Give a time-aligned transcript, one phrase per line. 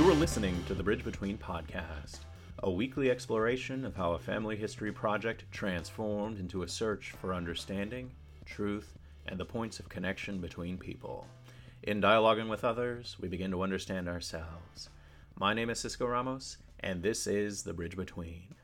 [0.00, 2.20] You are listening to the Bridge Between podcast,
[2.60, 8.10] a weekly exploration of how a family history project transformed into a search for understanding,
[8.46, 8.96] truth,
[9.26, 11.26] and the points of connection between people.
[11.82, 14.88] In dialoguing with others, we begin to understand ourselves.
[15.38, 18.54] My name is Cisco Ramos, and this is The Bridge Between.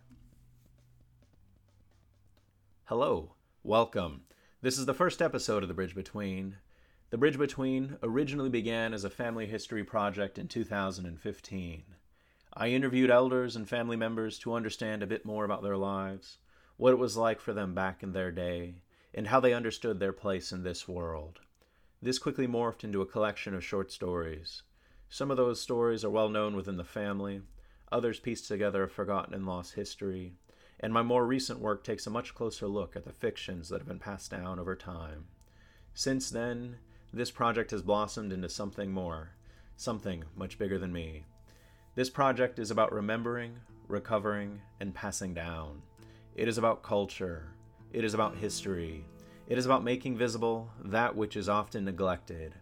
[2.84, 4.23] Hello, welcome.
[4.62, 6.57] This is the first episode of The Bridge Between.
[7.09, 11.85] The Bridge Between originally began as a family history project in 2015.
[12.53, 16.39] I interviewed elders and family members to understand a bit more about their lives,
[16.77, 18.82] what it was like for them back in their day,
[19.15, 21.39] and how they understood their place in this world.
[22.03, 24.65] This quickly morphed into a collection of short stories.
[25.09, 27.43] Some of those stories are well known within the family,
[27.93, 30.32] others piece together a forgotten and lost history,
[30.81, 33.89] and my more recent work takes a much closer look at the fictions that have
[33.89, 35.27] been passed down over time.
[35.95, 36.79] Since then,
[37.16, 39.31] this project has blossomed into something more,
[39.77, 41.25] something much bigger than me.
[41.95, 43.56] This project is about remembering,
[43.89, 45.81] recovering, and passing down.
[46.34, 47.48] It is about culture.
[47.91, 49.03] It is about history.
[49.48, 52.55] It is about making visible that which is often neglected.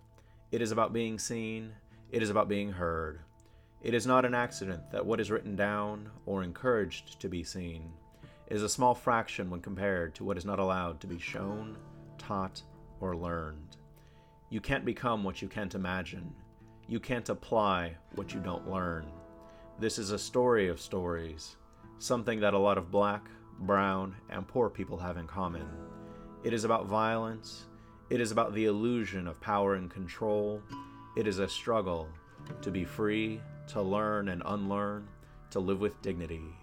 [0.52, 1.72] It is about being seen.
[2.12, 3.18] It is about being heard.
[3.82, 7.90] It is not an accident that what is written down or encouraged to be seen
[8.46, 11.76] is a small fraction when compared to what is not allowed to be shown,
[12.18, 12.62] taught,
[13.00, 13.76] or learned.
[14.50, 16.34] You can't become what you can't imagine.
[16.86, 19.06] You can't apply what you don't learn.
[19.80, 21.56] This is a story of stories,
[21.98, 23.26] something that a lot of black,
[23.60, 25.66] brown, and poor people have in common.
[26.44, 27.64] It is about violence.
[28.10, 30.62] It is about the illusion of power and control.
[31.16, 32.06] It is a struggle
[32.60, 35.08] to be free, to learn and unlearn,
[35.50, 36.54] to live with dignity.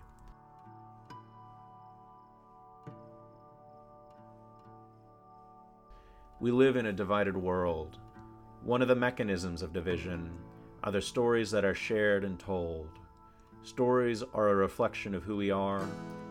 [6.41, 7.99] We live in a divided world.
[8.63, 10.31] One of the mechanisms of division
[10.83, 12.89] are the stories that are shared and told.
[13.61, 15.87] Stories are a reflection of who we are,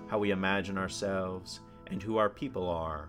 [0.08, 3.08] how we imagine ourselves, and who our people are.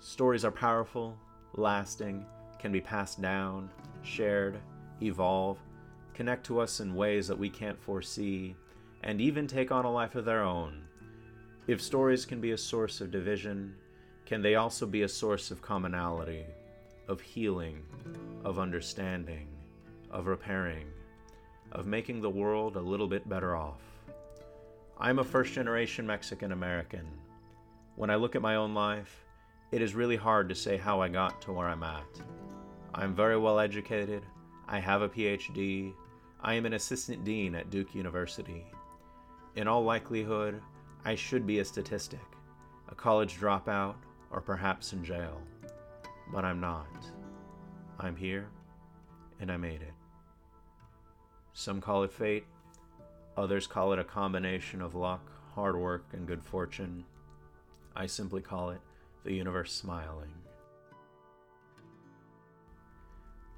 [0.00, 1.18] Stories are powerful,
[1.52, 2.24] lasting,
[2.58, 3.68] can be passed down,
[4.00, 4.58] shared,
[5.02, 5.58] evolve,
[6.14, 8.56] connect to us in ways that we can't foresee,
[9.02, 10.82] and even take on a life of their own.
[11.66, 13.74] If stories can be a source of division,
[14.32, 16.46] can they also be a source of commonality,
[17.06, 17.82] of healing,
[18.46, 19.46] of understanding,
[20.10, 20.86] of repairing,
[21.72, 23.82] of making the world a little bit better off?
[24.98, 27.06] I'm a first generation Mexican American.
[27.96, 29.22] When I look at my own life,
[29.70, 32.22] it is really hard to say how I got to where I'm at.
[32.94, 34.22] I'm very well educated,
[34.66, 35.92] I have a PhD,
[36.40, 38.64] I am an assistant dean at Duke University.
[39.56, 40.62] In all likelihood,
[41.04, 42.24] I should be a statistic,
[42.88, 43.96] a college dropout,
[44.32, 45.40] or perhaps in jail.
[46.32, 46.86] But I'm not.
[47.98, 48.48] I'm here,
[49.40, 49.94] and I made it.
[51.52, 52.46] Some call it fate,
[53.36, 57.04] others call it a combination of luck, hard work, and good fortune.
[57.94, 58.80] I simply call it
[59.24, 60.32] the universe smiling.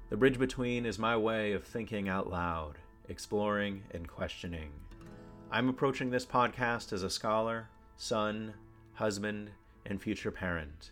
[0.09, 2.77] The bridge between is my way of thinking out loud,
[3.09, 4.71] exploring, and questioning.
[5.51, 8.53] I'm approaching this podcast as a scholar, son,
[8.93, 9.51] husband,
[9.85, 10.91] and future parent.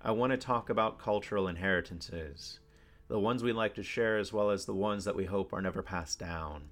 [0.00, 2.60] I want to talk about cultural inheritances,
[3.08, 5.62] the ones we like to share as well as the ones that we hope are
[5.62, 6.64] never passed down.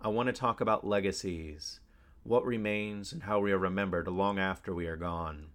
[0.00, 1.80] I want to talk about legacies,
[2.22, 5.48] what remains and how we are remembered long after we are gone.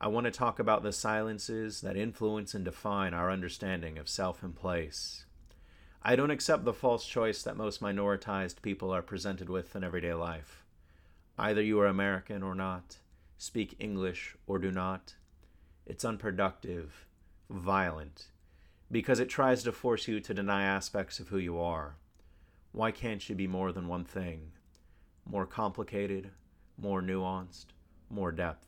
[0.00, 4.42] I want to talk about the silences that influence and define our understanding of self
[4.42, 5.24] and place.
[6.02, 10.12] I don't accept the false choice that most minoritized people are presented with in everyday
[10.12, 10.62] life.
[11.38, 12.98] Either you are American or not
[13.38, 15.14] speak English or do not.
[15.86, 17.06] It's unproductive,
[17.50, 18.28] violent,
[18.90, 21.96] because it tries to force you to deny aspects of who you are.
[22.72, 24.52] Why can't you be more than one thing?
[25.26, 26.30] More complicated,
[26.78, 27.66] more nuanced,
[28.10, 28.66] more depth.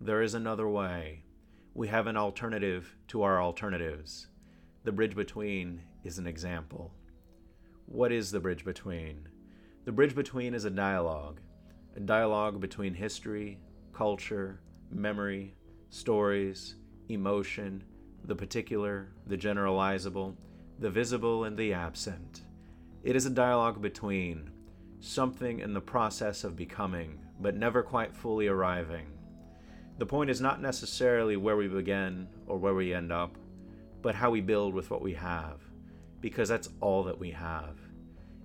[0.00, 1.24] There is another way.
[1.74, 4.28] We have an alternative to our alternatives.
[4.84, 6.94] The bridge between is an example.
[7.86, 9.28] What is the bridge between?
[9.84, 11.40] The bridge between is a dialogue,
[11.96, 13.58] a dialogue between history,
[13.92, 14.60] culture,
[14.90, 15.54] memory,
[15.90, 16.76] stories,
[17.08, 17.84] emotion,
[18.24, 20.34] the particular, the generalizable,
[20.78, 22.42] the visible, and the absent.
[23.02, 24.50] It is a dialogue between
[25.00, 29.06] something in the process of becoming, but never quite fully arriving.
[29.98, 33.36] The point is not necessarily where we begin or where we end up,
[34.02, 35.60] but how we build with what we have,
[36.20, 37.76] because that's all that we have.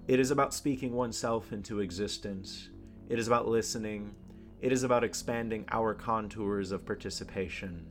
[0.07, 2.69] It is about speaking oneself into existence.
[3.09, 4.13] It is about listening,
[4.61, 7.85] it is about expanding our contours of participation,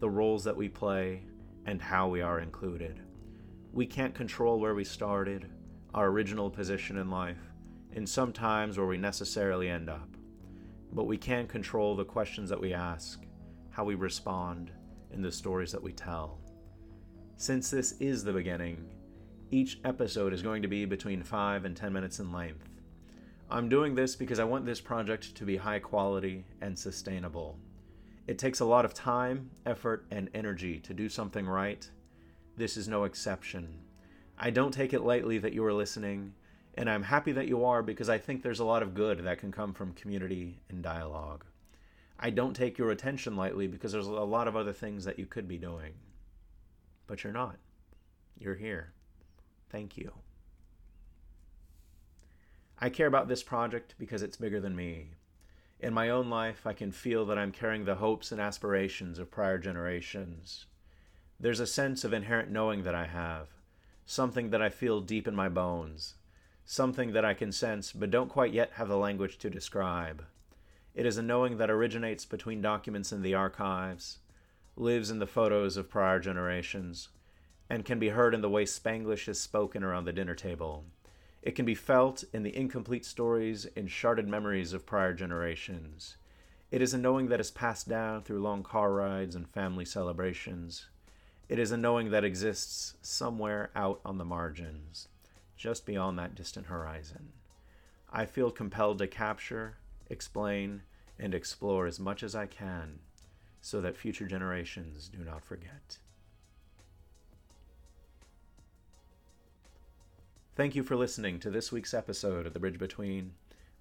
[0.00, 1.22] the roles that we play,
[1.66, 3.00] and how we are included.
[3.72, 5.50] We can't control where we started,
[5.94, 7.52] our original position in life,
[7.94, 10.08] and sometimes where we necessarily end up.
[10.92, 13.24] But we can control the questions that we ask,
[13.70, 14.70] how we respond,
[15.12, 16.38] and the stories that we tell.
[17.36, 18.88] Since this is the beginning,
[19.50, 22.68] each episode is going to be between 5 and 10 minutes in length.
[23.50, 27.58] I'm doing this because I want this project to be high quality and sustainable.
[28.26, 31.88] It takes a lot of time, effort, and energy to do something right.
[32.58, 33.78] This is no exception.
[34.38, 36.34] I don't take it lightly that you are listening,
[36.74, 39.38] and I'm happy that you are because I think there's a lot of good that
[39.38, 41.46] can come from community and dialogue.
[42.20, 45.24] I don't take your attention lightly because there's a lot of other things that you
[45.24, 45.94] could be doing.
[47.06, 47.56] But you're not.
[48.38, 48.92] You're here.
[49.70, 50.12] Thank you.
[52.80, 55.10] I care about this project because it's bigger than me.
[55.80, 59.32] In my own life, I can feel that I'm carrying the hopes and aspirations of
[59.32, 60.66] prior generations.
[61.40, 63.48] There's a sense of inherent knowing that I have,
[64.06, 66.14] something that I feel deep in my bones,
[66.64, 70.24] something that I can sense but don't quite yet have the language to describe.
[70.94, 74.18] It is a knowing that originates between documents in the archives,
[74.76, 77.08] lives in the photos of prior generations,
[77.68, 80.84] and can be heard in the way Spanglish is spoken around the dinner table.
[81.42, 86.16] It can be felt in the incomplete stories and sharded memories of prior generations.
[86.70, 90.88] It is a knowing that is passed down through long car rides and family celebrations.
[91.48, 95.08] It is a knowing that exists somewhere out on the margins,
[95.56, 97.32] just beyond that distant horizon.
[98.12, 99.76] I feel compelled to capture,
[100.10, 100.82] explain,
[101.18, 102.98] and explore as much as I can
[103.60, 105.98] so that future generations do not forget.
[110.58, 113.30] Thank you for listening to this week's episode of The Bridge Between.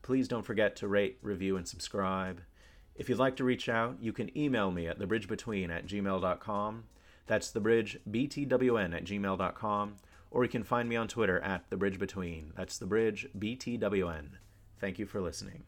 [0.04, 2.42] Please don't forget to rate, review, and subscribe.
[2.94, 6.84] If you'd like to reach out, you can email me at thebridgebetween at gmail.com.
[7.26, 9.96] That's thebridgebtwn at gmail.com.
[10.30, 12.54] Or you can find me on Twitter at thebridgebetween.
[12.56, 14.28] That's thebridgebtwn.
[14.80, 15.64] Thank you for listening.